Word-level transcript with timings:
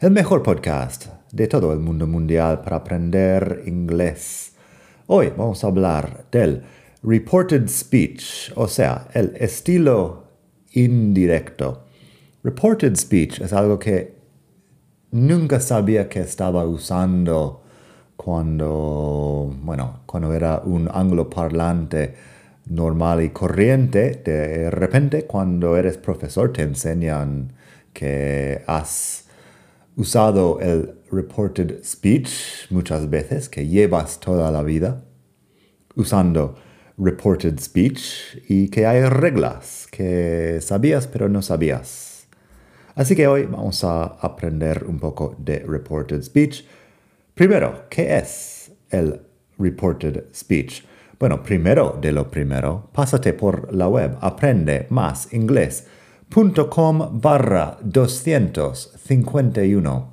el 0.00 0.10
mejor 0.10 0.42
podcast 0.42 1.06
de 1.30 1.46
todo 1.46 1.72
el 1.72 1.78
mundo 1.78 2.06
mundial 2.06 2.62
para 2.62 2.76
aprender 2.76 3.62
inglés. 3.66 4.52
Hoy 5.06 5.32
vamos 5.36 5.62
a 5.62 5.68
hablar 5.68 6.26
del 6.32 6.62
reported 7.02 7.68
speech, 7.68 8.52
o 8.56 8.66
sea, 8.66 9.06
el 9.14 9.36
estilo 9.36 10.24
indirecto. 10.72 11.84
Reported 12.42 12.96
speech 12.96 13.40
es 13.40 13.52
algo 13.52 13.78
que 13.78 14.16
nunca 15.12 15.60
sabía 15.60 16.08
que 16.08 16.20
estaba 16.20 16.64
usando 16.66 17.62
cuando, 18.16 19.54
bueno, 19.62 20.00
cuando 20.06 20.32
era 20.32 20.60
un 20.64 20.90
angloparlante 20.92 22.14
normal 22.66 23.22
y 23.22 23.30
corriente, 23.30 24.22
de 24.24 24.70
repente 24.70 25.24
cuando 25.24 25.76
eres 25.76 25.98
profesor 25.98 26.52
te 26.52 26.62
enseñan 26.62 27.52
que 27.92 28.62
has 28.66 29.23
usado 29.96 30.60
el 30.60 30.94
reported 31.10 31.82
speech 31.84 32.70
muchas 32.70 33.08
veces, 33.08 33.48
que 33.48 33.66
llevas 33.66 34.20
toda 34.20 34.50
la 34.50 34.62
vida 34.62 35.04
usando 35.96 36.56
reported 36.98 37.58
speech 37.60 38.42
y 38.48 38.68
que 38.68 38.86
hay 38.86 39.02
reglas 39.04 39.88
que 39.90 40.58
sabías 40.60 41.06
pero 41.06 41.28
no 41.28 41.42
sabías. 41.42 42.26
Así 42.94 43.16
que 43.16 43.26
hoy 43.26 43.44
vamos 43.44 43.82
a 43.82 44.04
aprender 44.04 44.84
un 44.84 44.98
poco 44.98 45.34
de 45.38 45.60
reported 45.66 46.22
speech. 46.22 46.64
Primero, 47.34 47.86
¿qué 47.90 48.16
es 48.16 48.70
el 48.90 49.20
reported 49.58 50.26
speech? 50.32 50.84
Bueno, 51.18 51.42
primero 51.42 51.98
de 52.00 52.12
lo 52.12 52.30
primero, 52.30 52.88
pásate 52.92 53.32
por 53.32 53.72
la 53.74 53.88
web 53.88 54.16
aprende 54.20 54.86
más 54.90 55.32
inglés.com 56.36 57.20
barra 57.20 57.78
251. 57.82 60.12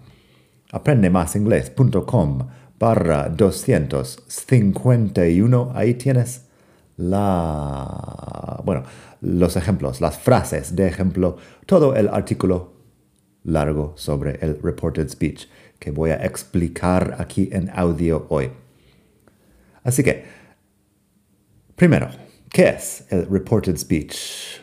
Aprende 0.72 1.10
más 1.10 1.36
inglés.com 1.36 2.48
barra 2.78 3.28
251. 3.30 5.72
Ahí 5.74 5.96
tienes 5.96 6.46
la, 6.98 8.62
bueno, 8.64 8.84
los 9.22 9.56
ejemplos, 9.56 10.00
las 10.00 10.20
frases 10.20 10.76
de 10.76 10.88
ejemplo, 10.88 11.38
todo 11.66 11.96
el 11.96 12.08
artículo 12.08 12.74
largo 13.44 13.94
sobre 13.96 14.38
el 14.42 14.60
reported 14.62 15.10
speech 15.10 15.48
que 15.80 15.90
voy 15.90 16.12
a 16.12 16.24
explicar 16.24 17.16
aquí 17.18 17.50
en 17.52 17.72
audio 17.74 18.28
hoy. 18.30 18.52
Así 19.84 20.04
que, 20.04 20.40
Primero, 21.82 22.12
¿qué 22.52 22.70
es 22.70 23.06
el 23.10 23.28
reported 23.28 23.76
speech? 23.76 24.61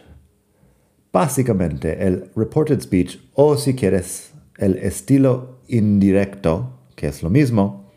Básicamente, 1.13 2.07
el 2.07 2.31
reported 2.37 2.81
speech, 2.81 3.19
o 3.35 3.57
si 3.57 3.75
quieres, 3.75 4.33
el 4.57 4.77
estilo 4.77 5.61
indirecto, 5.69 6.81
que 6.95 7.09
es 7.09 7.23
lo 7.23 7.31
mismo, 7.31 7.91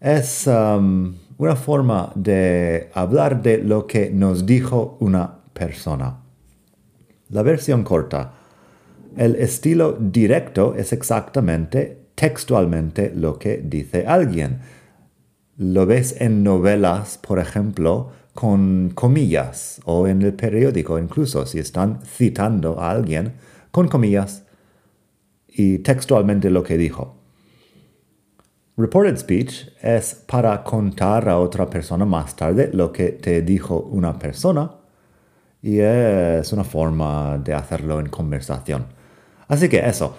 es 0.00 0.46
um, 0.46 1.14
una 1.38 1.56
forma 1.56 2.12
de 2.14 2.90
hablar 2.94 3.42
de 3.42 3.58
lo 3.58 3.86
que 3.86 4.10
nos 4.10 4.46
dijo 4.46 4.96
una 5.00 5.40
persona. 5.52 6.22
La 7.28 7.42
versión 7.42 7.84
corta. 7.84 8.34
El 9.16 9.36
estilo 9.36 9.96
directo 10.00 10.74
es 10.74 10.92
exactamente 10.92 12.10
textualmente 12.14 13.12
lo 13.14 13.38
que 13.38 13.62
dice 13.64 14.04
alguien 14.06 14.60
lo 15.60 15.84
ves 15.84 16.16
en 16.18 16.42
novelas, 16.42 17.18
por 17.18 17.38
ejemplo, 17.38 18.12
con 18.34 18.90
comillas, 18.94 19.80
o 19.84 20.06
en 20.06 20.22
el 20.22 20.34
periódico 20.34 20.98
incluso, 20.98 21.46
si 21.46 21.58
están 21.58 22.00
citando 22.04 22.80
a 22.80 22.90
alguien 22.90 23.34
con 23.70 23.88
comillas 23.88 24.44
y 25.48 25.78
textualmente 25.78 26.50
lo 26.50 26.62
que 26.62 26.76
dijo. 26.78 27.16
Reported 28.76 29.16
speech 29.18 29.68
es 29.82 30.14
para 30.14 30.62
contar 30.64 31.28
a 31.28 31.38
otra 31.38 31.68
persona 31.68 32.04
más 32.04 32.34
tarde 32.34 32.70
lo 32.72 32.92
que 32.92 33.10
te 33.10 33.42
dijo 33.42 33.78
una 33.78 34.18
persona 34.18 34.70
y 35.60 35.80
es 35.80 36.52
una 36.52 36.64
forma 36.64 37.36
de 37.38 37.52
hacerlo 37.52 38.00
en 38.00 38.08
conversación. 38.08 38.86
Así 39.48 39.68
que 39.68 39.80
eso, 39.80 40.16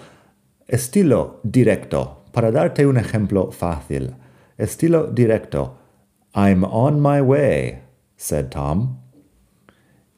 estilo 0.68 1.40
directo. 1.42 2.24
Para 2.32 2.50
darte 2.50 2.86
un 2.86 2.96
ejemplo 2.96 3.50
fácil, 3.50 4.14
Estilo 4.58 5.06
directo. 5.06 5.78
I'm 6.34 6.62
on 6.62 7.00
my 7.00 7.20
way, 7.20 7.80
said 8.22 8.50
Tom. 8.50 8.98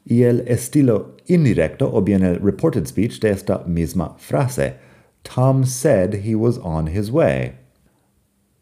Y 0.05 0.25
el 0.25 0.47
estilo 0.47 1.17
indirecto 1.27 1.91
o 1.91 2.03
bien 2.03 2.23
el 2.23 2.39
reported 2.39 2.87
speech 2.87 3.19
de 3.21 3.31
esta 3.31 3.65
misma 3.67 4.15
frase. 4.19 4.75
Tom 5.23 5.65
said 5.65 6.25
he 6.27 6.35
was 6.35 6.59
on 6.59 6.89
his 6.89 7.11
way. 7.11 7.55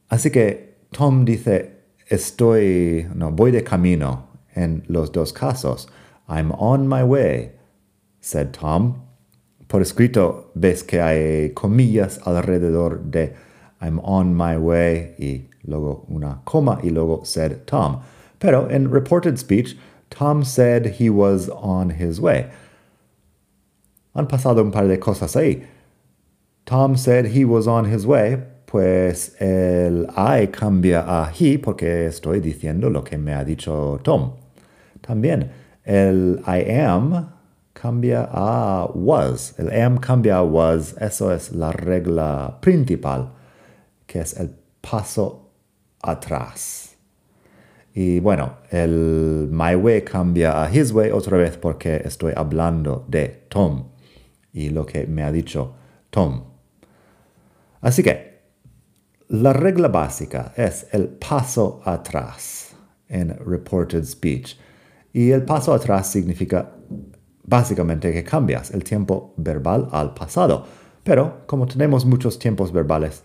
Así 0.08 0.30
que 0.30 0.76
Tom 0.92 1.24
dice 1.24 1.70
estoy, 2.08 3.08
no, 3.14 3.32
voy 3.32 3.50
de 3.50 3.64
camino 3.64 4.28
en 4.54 4.84
los 4.86 5.10
dos 5.10 5.32
casos. 5.32 5.88
I'm 6.28 6.52
on 6.52 6.86
my 6.86 7.02
way, 7.02 7.50
said 8.20 8.52
Tom. 8.52 9.02
Por 9.66 9.82
escrito 9.82 10.52
ves 10.54 10.84
que 10.84 11.00
hay 11.00 11.50
comillas 11.54 12.20
alrededor 12.24 13.10
de 13.10 13.34
I'm 13.80 13.98
on 14.04 14.36
my 14.36 14.56
way 14.56 15.16
y 15.18 15.48
luego 15.64 16.04
una 16.08 16.42
coma 16.44 16.78
y 16.84 16.90
luego 16.90 17.24
said 17.24 17.64
Tom. 17.66 18.02
Pero 18.42 18.68
en 18.68 18.90
reported 18.90 19.38
speech, 19.38 19.76
Tom 20.10 20.42
said 20.42 20.96
he 20.98 21.08
was 21.08 21.48
on 21.48 21.90
his 21.90 22.20
way. 22.20 22.50
Han 24.16 24.26
pasado 24.26 24.60
un 24.60 24.72
par 24.72 24.88
de 24.88 24.98
cosas 24.98 25.36
ahí. 25.36 25.64
Tom 26.66 26.96
said 26.96 27.26
he 27.26 27.44
was 27.44 27.68
on 27.68 27.84
his 27.84 28.04
way, 28.04 28.42
pues 28.66 29.36
el 29.40 30.06
I 30.16 30.48
cambia 30.48 31.04
a 31.06 31.30
he 31.30 31.56
porque 31.56 32.06
estoy 32.06 32.40
diciendo 32.40 32.90
lo 32.90 33.02
que 33.02 33.16
me 33.16 33.32
ha 33.32 33.44
dicho 33.44 34.00
Tom. 34.02 34.32
También 35.02 35.48
el 35.84 36.42
I 36.44 36.64
am 36.82 37.28
cambia 37.74 38.28
a 38.32 38.90
was. 38.92 39.54
El 39.56 39.70
am 39.70 39.98
cambia 39.98 40.38
a 40.38 40.44
was. 40.44 40.94
Eso 41.00 41.30
es 41.30 41.52
la 41.52 41.70
regla 41.70 42.58
principal, 42.60 43.30
que 44.08 44.18
es 44.18 44.36
el 44.36 44.50
paso 44.80 45.52
atrás. 46.02 46.91
Y 47.94 48.20
bueno, 48.20 48.58
el 48.70 49.48
my 49.50 49.74
way 49.74 50.02
cambia 50.02 50.62
a 50.64 50.74
his 50.74 50.92
way 50.92 51.10
otra 51.10 51.36
vez 51.36 51.56
porque 51.58 52.02
estoy 52.04 52.32
hablando 52.34 53.04
de 53.08 53.46
Tom 53.48 53.88
y 54.52 54.70
lo 54.70 54.86
que 54.86 55.06
me 55.06 55.22
ha 55.22 55.32
dicho 55.32 55.74
Tom. 56.10 56.44
Así 57.80 58.02
que 58.02 58.32
la 59.28 59.52
regla 59.52 59.88
básica 59.88 60.52
es 60.56 60.86
el 60.92 61.08
paso 61.08 61.80
atrás 61.84 62.74
en 63.08 63.36
reported 63.44 64.04
speech. 64.04 64.56
Y 65.12 65.30
el 65.30 65.42
paso 65.42 65.74
atrás 65.74 66.10
significa 66.10 66.70
básicamente 67.44 68.12
que 68.12 68.24
cambias 68.24 68.70
el 68.70 68.84
tiempo 68.84 69.34
verbal 69.36 69.88
al 69.92 70.14
pasado. 70.14 70.64
Pero 71.02 71.42
como 71.46 71.66
tenemos 71.66 72.04
muchos 72.06 72.38
tiempos 72.38 72.72
verbales, 72.72 73.24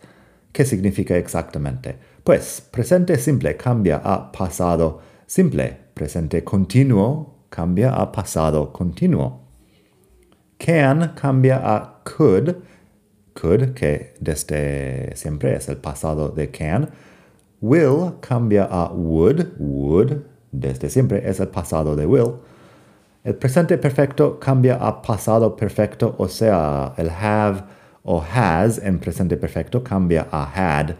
¿qué 0.51 0.65
significa 0.65 1.15
exactamente? 1.15 1.97
Pues 2.27 2.59
presente 2.59 3.15
simple 3.15 3.55
cambia 3.55 4.01
a 4.03 4.33
pasado 4.33 4.99
simple. 5.25 5.77
Presente 5.93 6.43
continuo 6.43 7.45
cambia 7.49 7.93
a 7.93 8.11
pasado 8.11 8.73
continuo. 8.73 9.39
Can 10.57 11.13
cambia 11.15 11.55
a 11.63 12.01
could. 12.03 12.53
Could, 13.33 13.73
que 13.75 14.13
desde 14.19 15.15
siempre 15.15 15.55
es 15.55 15.69
el 15.69 15.77
pasado 15.77 16.27
de 16.27 16.51
can. 16.51 16.89
Will 17.61 18.15
cambia 18.19 18.67
a 18.69 18.91
would. 18.91 19.53
Would, 19.57 20.25
desde 20.51 20.89
siempre 20.89 21.21
es 21.25 21.39
el 21.39 21.47
pasado 21.47 21.95
de 21.95 22.05
will. 22.05 22.41
El 23.23 23.35
presente 23.35 23.77
perfecto 23.77 24.37
cambia 24.37 24.75
a 24.75 25.01
pasado 25.01 25.55
perfecto, 25.55 26.13
o 26.17 26.27
sea, 26.27 26.93
el 26.97 27.09
have 27.09 27.63
o 28.03 28.21
has 28.21 28.79
en 28.79 28.99
presente 28.99 29.37
perfecto 29.37 29.81
cambia 29.81 30.27
a 30.29 30.43
had. 30.43 30.97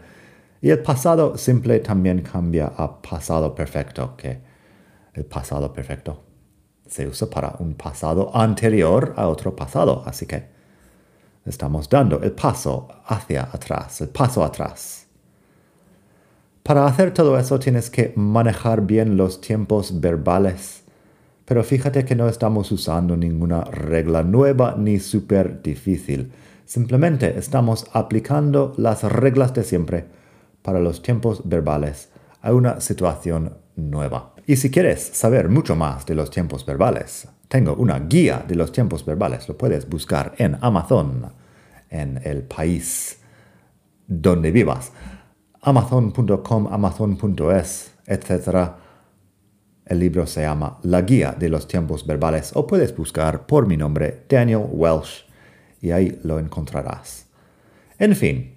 Y 0.60 0.70
el 0.70 0.80
pasado 0.80 1.36
simple 1.38 1.80
también 1.80 2.22
cambia 2.22 2.72
a 2.76 3.00
pasado 3.00 3.54
perfecto, 3.54 4.16
que 4.16 4.40
el 5.14 5.24
pasado 5.24 5.72
perfecto 5.72 6.24
se 6.86 7.06
usa 7.06 7.28
para 7.28 7.54
un 7.58 7.74
pasado 7.74 8.34
anterior 8.34 9.14
a 9.16 9.28
otro 9.28 9.54
pasado. 9.54 10.02
Así 10.06 10.26
que 10.26 10.58
Estamos 11.48 11.88
dando 11.88 12.20
el 12.20 12.32
paso 12.32 12.88
hacia 13.06 13.44
atrás, 13.44 14.02
el 14.02 14.08
paso 14.08 14.44
atrás. 14.44 15.06
Para 16.62 16.86
hacer 16.86 17.14
todo 17.14 17.38
eso 17.38 17.58
tienes 17.58 17.88
que 17.88 18.12
manejar 18.16 18.82
bien 18.82 19.16
los 19.16 19.40
tiempos 19.40 19.98
verbales. 19.98 20.82
Pero 21.46 21.64
fíjate 21.64 22.04
que 22.04 22.14
no 22.14 22.28
estamos 22.28 22.70
usando 22.70 23.16
ninguna 23.16 23.62
regla 23.64 24.22
nueva 24.22 24.74
ni 24.76 24.98
súper 24.98 25.62
difícil. 25.62 26.30
Simplemente 26.66 27.38
estamos 27.38 27.86
aplicando 27.94 28.74
las 28.76 29.02
reglas 29.02 29.54
de 29.54 29.64
siempre 29.64 30.17
para 30.68 30.80
los 30.80 31.00
tiempos 31.00 31.40
verbales 31.48 32.10
a 32.42 32.52
una 32.52 32.78
situación 32.82 33.56
nueva. 33.74 34.34
Y 34.46 34.56
si 34.56 34.70
quieres 34.70 35.00
saber 35.14 35.48
mucho 35.48 35.74
más 35.74 36.04
de 36.04 36.14
los 36.14 36.30
tiempos 36.30 36.66
verbales, 36.66 37.26
tengo 37.48 37.72
una 37.72 37.98
guía 38.00 38.44
de 38.46 38.54
los 38.54 38.70
tiempos 38.70 39.02
verbales. 39.02 39.48
Lo 39.48 39.56
puedes 39.56 39.88
buscar 39.88 40.34
en 40.36 40.58
Amazon, 40.60 41.32
en 41.88 42.20
el 42.22 42.42
país 42.42 43.18
donde 44.06 44.50
vivas. 44.50 44.92
Amazon.com, 45.62 46.68
amazon.es, 46.70 47.94
etc. 48.06 48.72
El 49.86 50.00
libro 50.00 50.26
se 50.26 50.42
llama 50.42 50.80
La 50.82 51.00
Guía 51.00 51.32
de 51.32 51.48
los 51.48 51.66
Tiempos 51.66 52.06
Verbales 52.06 52.50
o 52.54 52.66
puedes 52.66 52.94
buscar 52.94 53.46
por 53.46 53.66
mi 53.66 53.78
nombre, 53.78 54.26
Daniel 54.28 54.66
Welsh, 54.70 55.24
y 55.80 55.92
ahí 55.92 56.20
lo 56.24 56.38
encontrarás. 56.38 57.24
En 57.98 58.14
fin, 58.14 58.54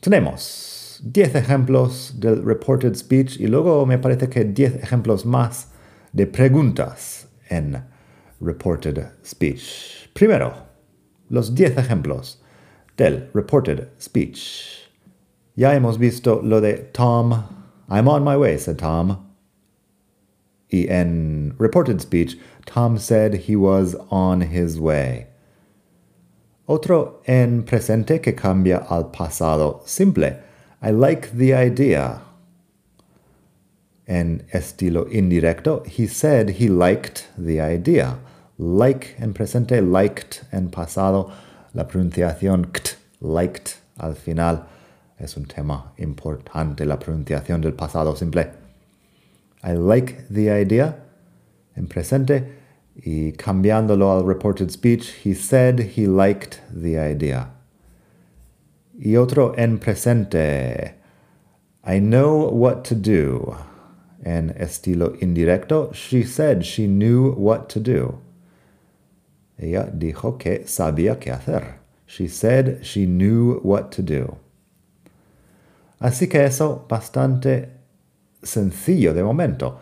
tenemos 0.00 0.77
10 1.02 1.34
ejemplos 1.34 2.14
del 2.18 2.42
reported 2.44 2.94
speech 2.94 3.38
y 3.40 3.46
luego 3.46 3.86
me 3.86 3.98
parece 3.98 4.28
que 4.28 4.44
10 4.44 4.82
ejemplos 4.82 5.24
más 5.24 5.68
de 6.12 6.26
preguntas 6.26 7.28
en 7.48 7.82
reported 8.40 9.06
speech. 9.24 10.08
Primero, 10.14 10.54
los 11.28 11.54
10 11.54 11.78
ejemplos 11.78 12.42
del 12.96 13.30
reported 13.34 13.88
speech. 14.00 14.90
Ya 15.56 15.74
hemos 15.74 15.98
visto 15.98 16.40
lo 16.42 16.60
de 16.60 16.90
Tom. 16.92 17.44
I'm 17.88 18.08
on 18.08 18.24
my 18.24 18.36
way, 18.36 18.58
said 18.58 18.78
Tom. 18.78 19.18
Y 20.70 20.86
en 20.88 21.54
reported 21.58 22.00
speech, 22.00 22.36
Tom 22.66 22.98
said 22.98 23.46
he 23.48 23.56
was 23.56 23.96
on 24.10 24.42
his 24.42 24.78
way. 24.78 25.26
Otro 26.66 27.22
en 27.26 27.62
presente 27.62 28.20
que 28.20 28.34
cambia 28.34 28.86
al 28.90 29.10
pasado 29.10 29.80
simple. 29.86 30.47
I 30.80 30.90
like 30.90 31.30
the 31.36 31.54
idea. 31.54 32.22
En 34.06 34.46
estilo 34.52 35.06
indirecto, 35.10 35.84
he 35.86 36.06
said 36.06 36.50
he 36.60 36.68
liked 36.68 37.26
the 37.36 37.60
idea. 37.60 38.18
Like 38.58 39.16
en 39.18 39.34
presente, 39.34 39.80
liked 39.82 40.44
en 40.52 40.70
pasado. 40.70 41.32
La 41.74 41.84
pronunciación 41.84 42.72
kt, 42.72 42.96
liked 43.20 43.74
al 43.98 44.14
final. 44.14 44.66
Es 45.18 45.36
un 45.36 45.44
tema 45.44 45.92
importante, 45.98 46.86
la 46.86 46.98
pronunciación 46.98 47.60
del 47.60 47.72
pasado 47.72 48.16
simple. 48.16 48.46
I 49.62 49.72
like 49.72 50.26
the 50.30 50.50
idea 50.50 50.96
en 51.76 51.88
presente 51.88 52.58
y 52.94 53.32
cambiándolo 53.32 54.12
al 54.12 54.24
reported 54.24 54.70
speech, 54.70 55.24
he 55.24 55.34
said 55.34 55.96
he 55.96 56.06
liked 56.06 56.60
the 56.72 56.98
idea. 56.98 57.57
Y 59.00 59.16
otro 59.16 59.54
en 59.56 59.78
presente, 59.78 60.96
I 61.86 62.00
know 62.00 62.50
what 62.50 62.82
to 62.88 62.96
do. 62.96 63.56
En 64.24 64.50
estilo 64.58 65.14
indirecto, 65.20 65.92
she 65.92 66.24
said 66.24 66.62
she 66.62 66.88
knew 66.88 67.32
what 67.36 67.68
to 67.68 67.80
do. 67.80 68.20
Ella 69.56 69.88
dijo 69.92 70.36
que 70.36 70.66
sabía 70.66 71.20
qué 71.20 71.30
hacer. 71.30 71.78
She 72.06 72.26
said 72.26 72.82
she 72.82 73.06
knew 73.06 73.60
what 73.62 73.90
to 73.92 74.02
do. 74.02 74.36
Así 76.00 76.28
que 76.28 76.44
eso 76.44 76.84
bastante 76.88 77.68
sencillo 78.42 79.14
de 79.14 79.22
momento. 79.22 79.78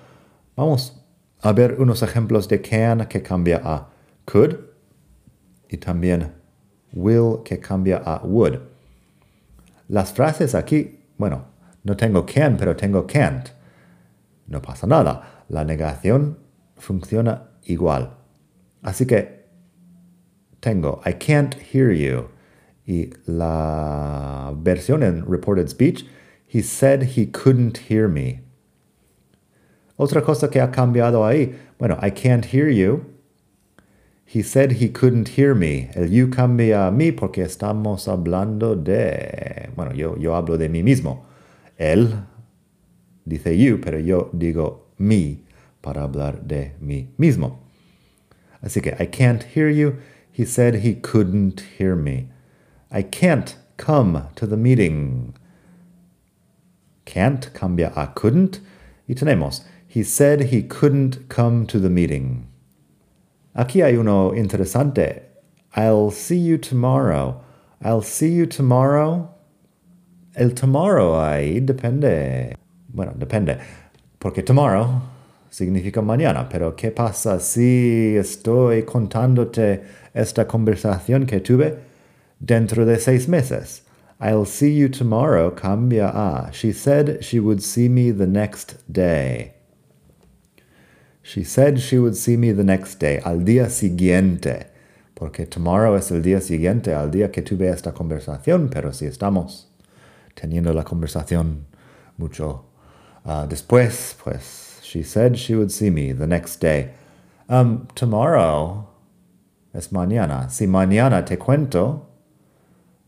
Vamos 0.56 0.92
a 1.42 1.52
ver 1.52 1.80
unos 1.80 2.02
ejemplos 2.02 2.48
de 2.48 2.60
can 2.60 3.06
que 3.06 3.22
cambia 3.22 3.62
a 3.64 3.88
could 4.26 4.56
y 5.70 5.78
también 5.78 6.32
will 6.92 7.42
que 7.44 7.58
cambia 7.58 8.02
a 8.04 8.20
would. 8.22 8.75
Las 9.88 10.12
frases 10.12 10.54
aquí, 10.54 11.00
bueno, 11.16 11.46
no 11.84 11.96
tengo 11.96 12.26
can, 12.26 12.56
pero 12.56 12.74
tengo 12.74 13.06
can't. 13.06 13.50
No 14.46 14.60
pasa 14.60 14.86
nada. 14.86 15.44
La 15.48 15.64
negación 15.64 16.38
funciona 16.76 17.50
igual. 17.64 18.16
Así 18.82 19.06
que 19.06 19.46
tengo 20.60 21.00
I 21.06 21.12
can't 21.14 21.54
hear 21.72 21.92
you. 21.92 22.28
Y 22.84 23.10
la 23.26 24.52
versión 24.56 25.02
en 25.02 25.24
reported 25.26 25.68
speech, 25.68 26.04
he 26.46 26.62
said 26.62 27.16
he 27.16 27.26
couldn't 27.26 27.88
hear 27.88 28.08
me. 28.08 28.42
Otra 29.96 30.22
cosa 30.22 30.50
que 30.50 30.60
ha 30.60 30.70
cambiado 30.70 31.24
ahí, 31.24 31.58
bueno, 31.78 31.98
I 32.02 32.10
can't 32.10 32.46
hear 32.52 32.68
you. 32.68 33.15
He 34.28 34.42
said 34.42 34.72
he 34.72 34.88
couldn't 34.88 35.28
hear 35.36 35.54
me. 35.54 35.88
El 35.94 36.06
you 36.06 36.26
cambia 36.26 36.88
a 36.88 36.90
mí 36.90 37.16
porque 37.16 37.44
estamos 37.44 38.08
hablando 38.08 38.74
de... 38.74 39.70
Bueno, 39.76 39.92
yo, 39.94 40.16
yo 40.18 40.34
hablo 40.34 40.58
de 40.58 40.68
mí 40.68 40.82
mismo. 40.82 41.24
Él 41.78 42.26
dice 43.24 43.56
you, 43.56 43.78
pero 43.80 44.00
yo 44.00 44.30
digo 44.32 44.88
me 44.98 45.38
para 45.80 46.02
hablar 46.02 46.42
de 46.42 46.72
mí 46.80 47.08
mismo. 47.16 47.60
Así 48.60 48.82
que 48.82 48.96
I 48.98 49.06
can't 49.06 49.44
hear 49.54 49.70
you. 49.70 49.98
He 50.32 50.44
said 50.44 50.82
he 50.82 50.94
couldn't 50.96 51.62
hear 51.78 51.94
me. 51.94 52.28
I 52.90 53.02
can't 53.04 53.56
come 53.76 54.24
to 54.34 54.46
the 54.46 54.56
meeting. 54.56 55.34
Can't 57.04 57.52
cambia 57.54 57.92
a 57.94 58.12
couldn't. 58.14 58.60
Y 59.08 59.14
tenemos 59.14 59.64
He 59.86 60.02
said 60.02 60.50
he 60.50 60.62
couldn't 60.62 61.28
come 61.28 61.64
to 61.68 61.78
the 61.78 61.88
meeting. 61.88 62.48
Aquí 63.56 63.80
hay 63.80 63.96
uno 63.96 64.34
interesante. 64.34 65.22
I'll 65.74 66.10
see 66.10 66.38
you 66.38 66.58
tomorrow. 66.58 67.40
I'll 67.82 68.02
see 68.02 68.28
you 68.28 68.46
tomorrow. 68.46 69.30
El 70.34 70.50
tomorrow 70.50 71.18
ahí 71.18 71.60
depende. 71.60 72.54
Bueno, 72.92 73.14
depende. 73.16 73.58
Porque 74.18 74.42
tomorrow 74.42 75.00
significa 75.48 76.02
mañana. 76.02 76.46
Pero 76.50 76.76
¿qué 76.76 76.90
pasa 76.90 77.40
si 77.40 78.14
estoy 78.18 78.82
contándote 78.82 79.80
esta 80.12 80.46
conversación 80.46 81.24
que 81.24 81.40
tuve 81.40 81.78
dentro 82.38 82.84
de 82.84 82.98
seis 82.98 83.26
meses? 83.26 83.82
I'll 84.20 84.44
see 84.44 84.76
you 84.76 84.90
tomorrow 84.90 85.50
cambia 85.50 86.08
a. 86.08 86.50
She 86.52 86.72
said 86.72 87.24
she 87.24 87.40
would 87.40 87.62
see 87.62 87.88
me 87.88 88.10
the 88.10 88.26
next 88.26 88.74
day. 88.92 89.55
She 91.26 91.42
said 91.42 91.80
she 91.80 91.98
would 91.98 92.16
see 92.16 92.36
me 92.36 92.52
the 92.52 92.62
next 92.62 93.00
day, 93.00 93.20
al 93.24 93.38
día 93.40 93.68
siguiente, 93.68 94.66
porque 95.16 95.44
tomorrow 95.44 95.96
es 95.96 96.12
el 96.12 96.22
día 96.22 96.40
siguiente 96.40 96.94
al 96.94 97.10
día 97.10 97.32
que 97.32 97.42
tuve 97.42 97.68
esta 97.68 97.92
conversación, 97.92 98.70
pero 98.70 98.92
si 98.92 99.06
estamos 99.06 99.66
teniendo 100.36 100.72
la 100.72 100.84
conversación 100.84 101.66
mucho 102.16 102.66
uh, 103.24 103.44
después, 103.48 104.14
pues 104.22 104.78
she 104.84 105.02
said 105.02 105.34
she 105.34 105.56
would 105.56 105.72
see 105.72 105.90
me 105.90 106.12
the 106.12 106.28
next 106.28 106.60
day. 106.60 106.90
Um, 107.48 107.88
tomorrow 107.96 108.86
es 109.74 109.88
mañana. 109.88 110.48
Si 110.48 110.68
mañana 110.68 111.24
te 111.24 111.38
cuento, 111.38 112.06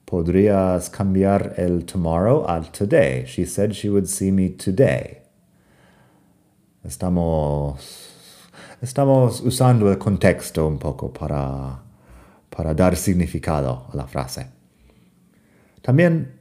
podrías 0.06 0.90
cambiar 0.90 1.54
el 1.56 1.84
tomorrow 1.84 2.44
al 2.48 2.72
today. 2.72 3.24
She 3.26 3.44
said 3.44 3.76
she 3.76 3.88
would 3.88 4.08
see 4.08 4.32
me 4.32 4.48
today. 4.48 5.18
Estamos 6.84 8.07
estamos 8.80 9.40
usando 9.40 9.90
el 9.90 9.98
contexto 9.98 10.66
un 10.66 10.78
poco 10.78 11.12
para, 11.12 11.80
para 12.50 12.74
dar 12.74 12.96
significado 12.96 13.86
a 13.92 13.96
la 13.96 14.06
frase. 14.06 14.46
También, 15.82 16.32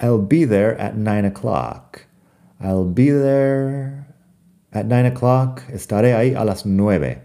I'll 0.00 0.18
be 0.18 0.44
there 0.44 0.78
at 0.78 0.96
nine 0.96 1.24
o'clock. 1.24 2.06
I'll 2.60 2.84
be 2.84 3.10
there 3.10 4.06
at 4.72 4.86
nine 4.86 5.06
o'clock. 5.06 5.62
Estaré 5.72 6.14
ahí 6.14 6.34
a 6.34 6.44
las 6.44 6.64
nueve. 6.66 7.22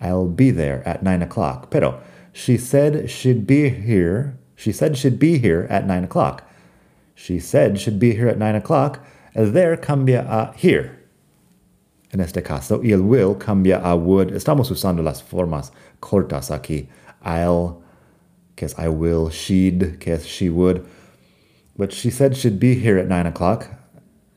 I'll 0.00 0.28
be 0.28 0.50
there 0.50 0.82
at 0.86 1.02
nine 1.02 1.22
o'clock. 1.22 1.70
Pero 1.70 2.00
she 2.32 2.56
said 2.56 3.10
she'd 3.10 3.46
be 3.46 3.70
here. 3.70 4.38
She 4.56 4.72
said 4.72 4.96
she'd 4.96 5.18
be 5.18 5.38
here 5.38 5.66
at 5.70 5.86
nine 5.86 6.04
o'clock. 6.04 6.44
She 7.14 7.38
said 7.38 7.80
she'd 7.80 7.98
be 7.98 8.14
here 8.14 8.28
at 8.28 8.38
nine 8.38 8.54
o'clock. 8.54 9.04
El 9.34 9.50
there 9.50 9.76
cambia 9.76 10.24
a 10.28 10.52
here 10.56 11.03
en 12.14 12.20
este 12.20 12.42
caso, 12.42 12.80
y 12.82 12.92
el 12.92 13.00
will 13.00 13.36
cambia 13.36 13.78
a 13.78 13.94
would. 13.94 14.34
Estamos 14.34 14.70
usando 14.70 15.02
las 15.02 15.22
formas 15.22 15.72
cortas 16.00 16.50
aquí. 16.50 16.88
I'll, 17.24 17.82
que 18.56 18.66
es 18.66 18.74
I 18.78 18.88
will, 18.88 19.30
she'd, 19.30 19.98
que 19.98 20.14
es 20.14 20.24
she 20.24 20.48
would. 20.48 20.84
But 21.76 21.92
she 21.92 22.10
said 22.10 22.34
she'd 22.36 22.60
be 22.60 22.74
here 22.74 22.98
at 22.98 23.08
9 23.08 23.26
o'clock. 23.26 23.66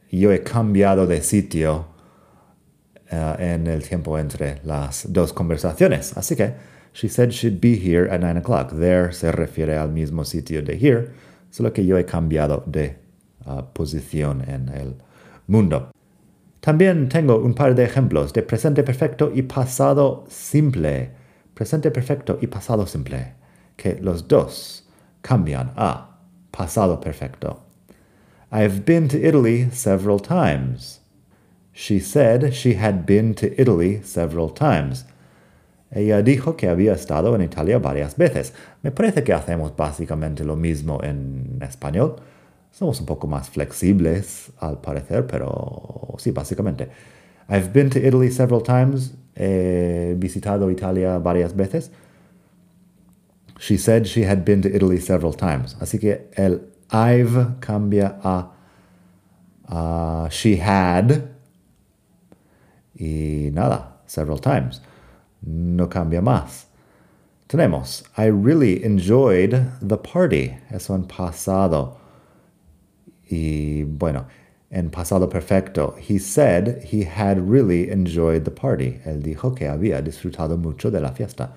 Yo 0.10 0.31
he 0.31 0.39
cambiado 0.39 1.05
de 1.05 1.22
sitio 1.22 1.86
uh, 3.12 3.36
en 3.39 3.67
el 3.67 3.84
tiempo 3.84 4.17
entre 4.17 4.60
las 4.63 5.05
dos 5.07 5.31
conversaciones. 5.31 6.17
Así 6.17 6.36
que, 6.36 6.55
She 6.98 7.07
said 7.07 7.31
she'd 7.31 7.62
be 7.62 7.75
here 7.75 8.07
at 8.07 8.22
9 8.22 8.38
o'clock. 8.38 8.72
There 8.72 9.12
se 9.12 9.31
refiere 9.31 9.77
al 9.77 9.89
mismo 9.89 10.25
sitio 10.25 10.63
de 10.63 10.75
here, 10.75 11.12
solo 11.51 11.69
que 11.72 11.86
yo 11.86 11.96
he 11.96 12.05
cambiado 12.05 12.63
de 12.65 12.96
uh, 13.46 13.62
posición 13.72 14.41
en 14.50 14.69
el 14.69 14.96
mundo. 15.46 15.91
También 16.67 17.07
tengo 17.07 17.38
un 17.38 17.53
par 17.53 17.75
de 17.75 17.86
ejemplos 17.86 18.33
de 18.33 18.41
presente 18.41 18.83
perfecto 18.83 19.31
y 19.33 19.43
pasado 19.43 20.25
simple. 20.27 21.12
Presente 21.53 21.91
perfecto 21.91 22.39
y 22.41 22.47
pasado 22.47 22.86
simple, 22.86 23.36
que 23.77 23.97
los 24.01 24.27
dos 24.27 24.86
cambian 25.21 25.71
a 25.77 26.19
pasado 26.51 27.00
perfecto. 27.00 27.63
I've 28.51 28.83
been 28.83 29.07
to 29.07 29.17
Italy 29.17 29.69
several 29.71 30.19
times. 30.19 31.00
She 31.71 32.01
said 32.01 32.53
she 32.53 32.74
had 32.74 33.05
been 33.05 33.33
to 33.36 33.47
Italy 33.57 34.01
several 34.03 34.50
times. 34.53 35.05
Ella 35.89 36.21
dijo 36.21 36.57
que 36.57 36.67
había 36.67 36.91
estado 36.91 37.33
en 37.33 37.43
Italia 37.43 37.79
varias 37.79 38.17
veces. 38.17 38.51
Me 38.83 38.91
parece 38.91 39.24
que 39.24 39.31
hacemos 39.31 39.74
básicamente 39.74 40.43
lo 40.43 40.57
mismo 40.57 41.01
en 41.01 41.59
español. 41.62 42.17
Somos 42.77 43.00
un 43.00 43.07
poco 43.07 43.25
más 43.25 43.50
flexibles 43.50 44.51
al 44.60 44.79
parecer, 44.79 45.25
pero 45.25 46.13
sí, 46.19 46.29
básicamente. 46.29 46.89
I've 47.50 47.74
been 47.74 47.89
to 47.89 47.98
Italy 47.98 48.29
several 48.29 48.62
times. 48.62 49.15
He 49.36 50.13
visitado 50.15 50.69
Italia 50.69 51.17
varias 51.17 51.55
veces. 51.55 51.89
She 53.60 53.79
said 53.79 54.05
she 54.05 54.25
had 54.25 54.46
been 54.46 54.62
to 54.62 54.69
Italy 54.69 55.00
several 55.00 55.34
times. 55.34 55.75
Así 55.79 56.00
que 56.00 56.29
el 56.36 56.62
I've 56.91 57.60
cambia 57.62 58.19
a 58.24 58.51
she 60.29 60.57
had 60.57 61.24
y 62.96 63.50
nada, 63.53 64.01
several 64.05 64.38
times. 64.38 64.81
No 65.41 65.88
cambia 65.88 66.22
más. 66.22 66.67
Tenemos, 67.48 68.03
I 68.17 68.27
really 68.27 68.84
enjoyed 68.84 69.65
the 69.81 69.98
party. 69.98 70.57
Eso 70.69 70.93
en 70.93 71.05
pasado. 71.05 71.98
Y 73.29 73.84
bueno, 73.84 74.27
en 74.69 74.89
pasado 74.89 75.29
perfecto. 75.29 75.96
He 75.98 76.19
said 76.19 76.84
he 76.84 77.03
had 77.03 77.39
really 77.39 77.89
enjoyed 77.89 78.43
the 78.43 78.51
party. 78.51 79.00
Él 79.05 79.22
dijo 79.22 79.55
que 79.55 79.67
había 79.67 80.01
disfrutado 80.01 80.57
mucho 80.57 80.91
de 80.91 81.00
la 81.00 81.12
fiesta. 81.12 81.53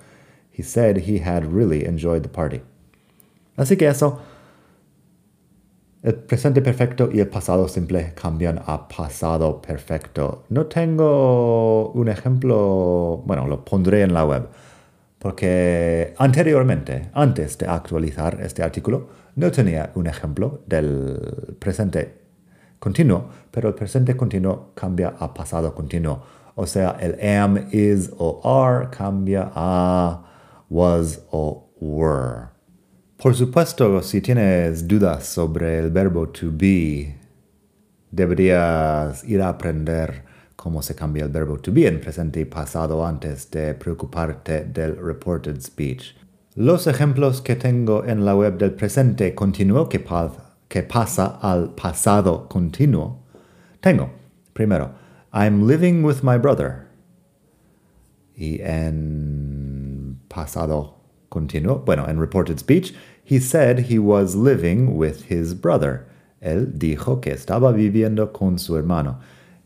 He 0.52 0.62
said 0.62 0.98
he 1.08 1.18
had 1.18 1.44
really 1.44 1.84
enjoyed 1.84 2.22
the 2.22 2.28
party. 2.28 2.60
Así 3.56 3.76
que 3.76 3.88
eso, 3.88 4.20
el 6.02 6.14
presente 6.14 6.62
perfecto 6.62 7.10
y 7.12 7.20
el 7.20 7.28
pasado 7.28 7.68
simple 7.68 8.12
cambian 8.14 8.60
a 8.66 8.88
pasado 8.88 9.60
perfecto. 9.60 10.44
No 10.48 10.66
tengo 10.66 11.90
un 11.90 12.08
ejemplo, 12.08 13.22
bueno, 13.26 13.46
lo 13.46 13.64
pondré 13.64 14.02
en 14.02 14.14
la 14.14 14.24
web, 14.24 14.48
porque 15.20 16.14
anteriormente, 16.16 17.10
antes 17.12 17.58
de 17.58 17.66
actualizar 17.66 18.40
este 18.40 18.62
artículo, 18.62 19.10
no 19.36 19.50
tenía 19.50 19.92
un 19.94 20.06
ejemplo 20.06 20.62
del 20.66 21.56
presente 21.58 22.22
continuo, 22.78 23.28
pero 23.50 23.68
el 23.68 23.74
presente 23.74 24.16
continuo 24.16 24.72
cambia 24.74 25.14
a 25.18 25.34
pasado 25.34 25.74
continuo. 25.74 26.22
O 26.54 26.66
sea, 26.66 26.96
el 27.00 27.20
am, 27.36 27.68
is 27.70 28.10
o 28.16 28.40
are 28.42 28.88
cambia 28.90 29.52
a 29.54 30.24
was 30.70 31.20
o 31.30 31.68
were. 31.78 32.48
Por 33.18 33.34
supuesto, 33.34 34.02
si 34.02 34.22
tienes 34.22 34.88
dudas 34.88 35.26
sobre 35.26 35.78
el 35.80 35.90
verbo 35.90 36.30
to 36.30 36.46
be, 36.50 37.14
deberías 38.10 39.22
ir 39.24 39.42
a 39.42 39.50
aprender 39.50 40.29
cómo 40.60 40.82
se 40.82 40.94
cambia 40.94 41.24
el 41.24 41.30
verbo 41.30 41.56
to 41.56 41.72
be 41.72 41.86
en 41.86 42.00
presente 42.02 42.38
y 42.40 42.44
pasado 42.44 43.06
antes 43.06 43.50
de 43.50 43.72
preocuparte 43.72 44.64
del 44.64 44.94
reported 44.94 45.58
speech. 45.62 46.14
Los 46.54 46.86
ejemplos 46.86 47.40
que 47.40 47.56
tengo 47.56 48.04
en 48.04 48.26
la 48.26 48.36
web 48.36 48.58
del 48.58 48.72
presente 48.72 49.34
continuo 49.34 49.88
que, 49.88 50.04
que 50.68 50.82
pasa 50.82 51.38
al 51.40 51.74
pasado 51.74 52.46
continuo, 52.46 53.20
tengo, 53.80 54.10
primero, 54.52 54.90
I'm 55.32 55.66
living 55.66 56.04
with 56.04 56.22
my 56.22 56.36
brother. 56.36 56.88
Y 58.36 58.60
en 58.60 60.18
pasado 60.28 60.96
continuo, 61.30 61.82
bueno, 61.86 62.04
en 62.06 62.20
reported 62.20 62.58
speech, 62.58 62.94
he 63.24 63.40
said 63.40 63.86
he 63.88 63.98
was 63.98 64.34
living 64.34 64.98
with 64.98 65.30
his 65.30 65.54
brother. 65.54 66.06
Él 66.42 66.78
dijo 66.78 67.22
que 67.22 67.32
estaba 67.32 67.72
viviendo 67.72 68.30
con 68.34 68.58
su 68.58 68.76
hermano. 68.76 69.20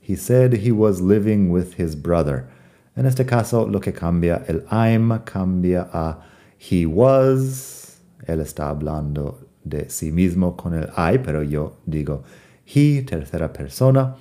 He 0.04 0.16
said 0.16 0.52
he 0.52 0.70
was 0.70 1.00
living 1.00 1.50
with 1.50 1.74
his 1.74 1.96
brother. 1.96 2.46
En 2.94 3.06
este 3.06 3.26
caso, 3.26 3.64
lo 3.64 3.80
que 3.80 3.92
cambia 3.92 4.44
el 4.46 4.60
I'm 4.70 5.08
cambia 5.24 5.88
a 5.94 6.18
he 6.58 6.84
was. 6.84 8.00
Él 8.28 8.40
está 8.40 8.68
hablando 8.68 9.36
de 9.66 9.88
sí 9.88 10.12
mismo 10.12 10.58
con 10.58 10.74
el 10.74 10.90
I, 10.94 11.16
pero 11.16 11.40
yo 11.42 11.78
digo 11.88 12.22
he, 12.66 13.02
tercera 13.02 13.50
persona. 13.50 14.16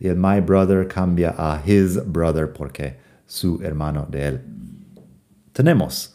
Y 0.00 0.08
el 0.08 0.16
my 0.16 0.40
brother 0.40 0.84
cambia 0.86 1.36
a 1.38 1.62
his 1.64 1.98
brother 1.98 2.48
porque 2.48 2.96
su 3.24 3.60
hermano 3.62 4.08
de 4.10 4.26
él. 4.26 4.40
Tenemos 5.54 6.08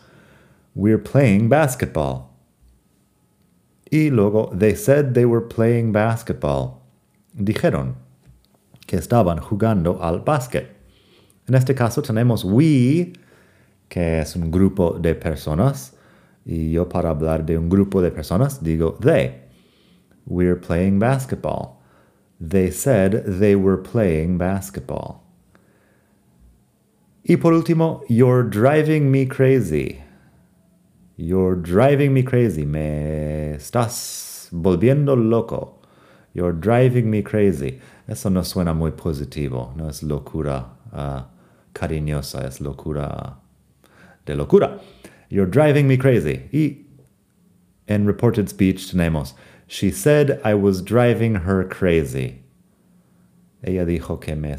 we're 0.76 0.98
playing 0.98 1.48
basketball. 1.48 2.36
Y 3.90 4.10
luego, 4.10 4.52
they 4.54 4.76
said 4.76 5.14
they 5.14 5.24
were 5.24 5.40
playing 5.40 5.94
basketball. 5.94 6.82
Dijeron 7.34 7.96
que 8.88 8.96
estaban 8.96 9.38
jugando 9.38 10.02
al 10.02 10.22
básquet. 10.22 10.76
En 11.48 11.54
este 11.54 11.76
caso 11.76 12.02
tenemos 12.02 12.44
we, 12.44 13.14
que 13.88 14.22
es 14.22 14.36
un 14.36 14.50
grupo 14.50 14.98
de 15.00 15.14
personas. 15.14 15.94
Y 16.46 16.72
yo 16.72 16.88
para 16.88 17.10
hablar 17.10 17.46
de 17.46 17.58
un 17.58 17.70
grupo 17.70 18.02
de 18.02 18.10
personas 18.10 18.64
digo 18.64 18.98
they. 19.02 19.44
We're 20.26 20.60
playing 20.60 21.00
basketball. 21.00 21.78
They 22.40 22.72
said 22.72 23.40
they 23.40 23.56
were 23.56 23.78
playing 23.78 24.38
basketball. 24.38 25.24
Y 27.24 27.36
por 27.36 27.52
último, 27.54 28.04
you're 28.08 28.44
driving 28.44 29.12
me 29.12 29.28
crazy. 29.28 30.02
You're 31.18 31.58
driving 31.58 32.14
me 32.14 32.24
crazy. 32.24 32.66
Me 32.66 33.56
estás 33.56 34.48
volviendo 34.52 35.16
loco. 35.18 35.82
You're 36.34 36.54
driving 36.54 37.10
me 37.10 37.22
crazy. 37.22 37.82
Eso 38.08 38.30
no 38.30 38.44
suena 38.44 38.74
muy 38.74 38.92
positivo. 38.92 39.74
No 39.76 39.90
es 39.90 40.02
locura 40.02 40.78
uh, 40.94 41.24
cariñosa, 41.74 42.48
es 42.48 42.62
locura 42.62 43.40
de 44.26 44.36
locura. 44.36 44.80
You're 45.30 45.50
driving 45.50 45.88
me 45.88 45.98
crazy. 45.98 46.48
Y 46.52 46.86
en 47.88 48.06
reported 48.06 48.48
speech 48.48 48.92
tenemos, 48.92 49.34
she 49.68 49.92
said 49.92 50.40
I 50.44 50.54
was 50.54 50.82
driving 50.82 51.36
her 51.36 51.68
crazy. 51.68 52.44
Ella 53.64 53.86
dijo 53.86 54.20
que, 54.20 54.36
me, 54.36 54.56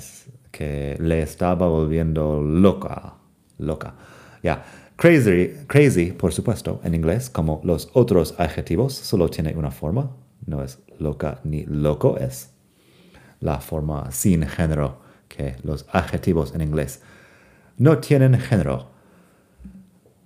que 0.53 0.97
le 1.01 1.23
estaba 1.23 1.69
volviendo 1.69 2.43
loca. 2.43 3.15
Loca. 3.59 3.95
Ya. 4.43 4.57
Yeah. 4.57 4.65
Crazy, 4.99 5.55
crazy, 5.69 6.11
por 6.11 6.33
supuesto, 6.33 6.81
en 6.83 6.93
inglés, 6.93 7.31
como 7.31 7.61
los 7.63 7.89
otros 7.93 8.35
adjetivos, 8.37 8.95
solo 8.95 9.29
tiene 9.29 9.55
una 9.55 9.71
forma. 9.71 10.11
No 10.45 10.65
es 10.65 10.81
loca 10.99 11.41
ni 11.45 11.65
loco, 11.67 12.19
es 12.19 12.53
la 13.41 13.61
forma 13.61 14.11
sin 14.11 14.47
género 14.47 15.01
que 15.29 15.57
los 15.63 15.87
adjetivos 15.93 16.55
en 16.55 16.63
inglés 16.63 17.03
no 17.77 17.99
tienen 17.99 18.39
género. 18.39 18.91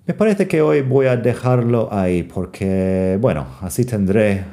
Me 0.06 0.14
parece 0.14 0.48
que 0.48 0.62
hoy 0.62 0.82
voy 0.82 1.06
a 1.06 1.16
dejarlo 1.16 1.88
ahí 1.92 2.24
porque, 2.24 3.18
bueno, 3.20 3.46
así 3.60 3.84
tendré 3.84 4.44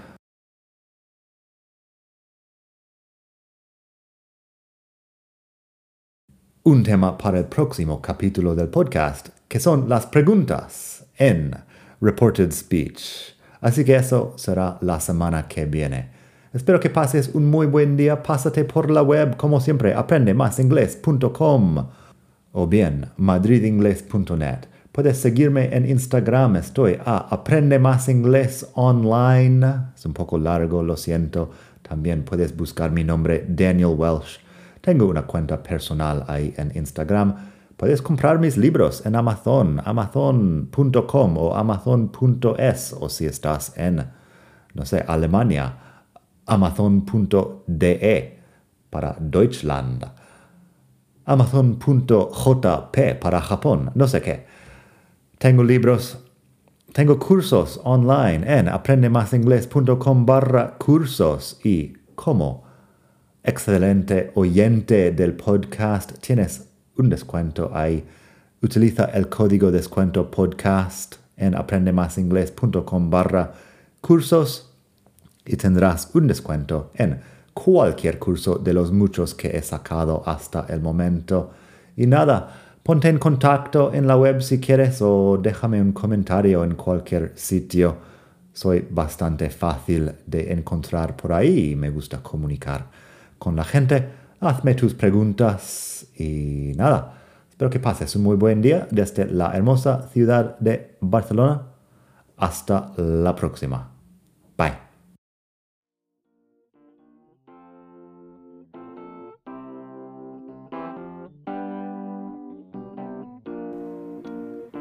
un 6.63 6.83
tema 6.83 7.17
para 7.17 7.39
el 7.39 7.45
próximo 7.45 7.99
capítulo 7.99 8.53
del 8.53 8.67
podcast, 8.67 9.29
que 9.47 9.59
son 9.59 9.89
las 9.89 10.05
preguntas 10.05 11.05
en 11.17 11.55
Reported 11.99 12.51
Speech. 12.51 13.35
Así 13.61 13.83
que 13.83 13.95
eso 13.95 14.35
será 14.37 14.77
la 14.81 14.99
semana 14.99 15.47
que 15.47 15.65
viene. 15.65 16.18
Espero 16.51 16.79
que 16.79 16.89
pases 16.89 17.29
un 17.35 17.45
muy 17.45 17.67
buen 17.67 17.95
día. 17.95 18.23
Pásate 18.23 18.65
por 18.65 18.89
la 18.89 19.03
web, 19.03 19.37
como 19.37 19.59
siempre, 19.59 19.93
aprendemasingles.com 19.93 21.85
o 22.51 22.67
bien 22.67 23.05
madridingles.net. 23.17 24.65
Puedes 24.91 25.19
seguirme 25.19 25.75
en 25.75 25.87
Instagram, 25.87 26.55
estoy 26.55 26.97
a 27.05 27.17
Aprende 27.29 27.77
Más 27.77 28.09
Inglés 28.09 28.67
Online. 28.73 29.91
Es 29.95 30.03
un 30.07 30.13
poco 30.13 30.39
largo, 30.39 30.81
lo 30.81 30.97
siento. 30.97 31.51
También 31.83 32.23
puedes 32.23 32.57
buscar 32.57 32.91
mi 32.91 33.03
nombre, 33.03 33.45
Daniel 33.47 33.93
Welsh. 33.95 34.39
Tengo 34.81 35.05
una 35.05 35.27
cuenta 35.27 35.61
personal 35.61 36.25
ahí 36.27 36.55
en 36.57 36.71
Instagram. 36.75 37.35
Puedes 37.77 38.01
comprar 38.01 38.39
mis 38.39 38.57
libros 38.57 39.05
en 39.05 39.15
Amazon, 39.15 39.79
amazon.com 39.85 41.37
o 41.37 41.55
amazon.es 41.55 42.95
o 42.99 43.07
si 43.07 43.27
estás 43.27 43.77
en, 43.77 44.03
no 44.73 44.85
sé, 44.85 45.05
Alemania, 45.07 45.88
amazon.de 46.49 48.39
para 48.89 49.15
Deutschland, 49.19 50.05
amazon.jp 51.25 53.15
para 53.15 53.39
Japón, 53.41 53.91
no 53.93 54.07
sé 54.07 54.21
qué. 54.21 54.45
Tengo 55.37 55.63
libros, 55.63 56.17
tengo 56.91 57.19
cursos 57.19 57.79
online 57.83 58.43
en 58.45 58.67
aprendemasingles.com 58.67 60.25
barra 60.25 60.75
cursos 60.77 61.59
y 61.63 61.93
como 62.15 62.63
excelente 63.43 64.31
oyente 64.35 65.11
del 65.11 65.33
podcast 65.33 66.17
tienes 66.19 66.67
un 66.97 67.09
descuento 67.09 67.71
ahí. 67.73 68.03
Utiliza 68.61 69.05
el 69.05 69.29
código 69.29 69.71
descuento 69.71 70.29
podcast 70.29 71.15
en 71.37 71.55
aprendemasingles.com 71.55 73.09
barra 73.09 73.53
cursos 74.01 74.68
y 75.49 75.57
tendrás 75.57 76.11
un 76.13 76.27
descuento 76.27 76.91
en 76.93 77.19
cualquier 77.53 78.19
curso 78.19 78.59
de 78.59 78.71
los 78.71 78.91
muchos 78.91 79.33
que 79.33 79.57
he 79.57 79.61
sacado 79.63 80.21
hasta 80.25 80.67
el 80.69 80.79
momento. 80.79 81.49
Y 81.97 82.05
nada, 82.05 82.47
ponte 82.83 83.09
en 83.09 83.17
contacto 83.17 83.91
en 83.91 84.05
la 84.05 84.15
web 84.15 84.41
si 84.43 84.59
quieres 84.59 85.01
o 85.01 85.39
déjame 85.41 85.81
un 85.81 85.91
comentario 85.91 86.63
en 86.63 86.75
cualquier 86.75 87.33
sitio. 87.35 87.97
Soy 88.53 88.87
bastante 88.91 89.49
fácil 89.49 90.11
de 90.27 90.53
encontrar 90.53 91.15
por 91.15 91.33
ahí 91.33 91.71
y 91.71 91.75
me 91.75 91.89
gusta 91.89 92.21
comunicar 92.21 92.85
con 93.39 93.55
la 93.55 93.63
gente. 93.63 94.07
Hazme 94.41 94.75
tus 94.75 94.93
preguntas 94.93 96.05
y 96.15 96.73
nada. 96.75 97.15
Espero 97.49 97.71
que 97.71 97.79
pases 97.79 98.15
un 98.15 98.21
muy 98.21 98.35
buen 98.35 98.61
día 98.61 98.87
desde 98.91 99.25
la 99.25 99.51
hermosa 99.55 100.09
ciudad 100.13 100.59
de 100.59 100.95
Barcelona. 101.01 101.63
Hasta 102.37 102.93
la 102.97 103.35
próxima. 103.35 103.88